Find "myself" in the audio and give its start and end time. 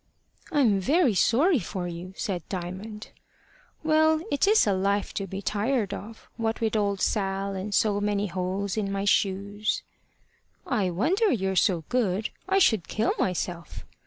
13.19-13.85